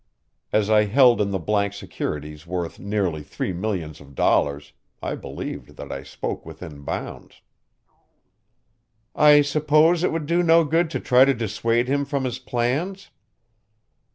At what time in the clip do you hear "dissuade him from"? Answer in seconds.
11.35-12.23